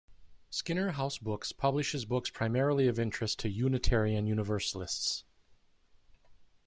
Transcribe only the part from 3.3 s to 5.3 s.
to Unitarian Universalists.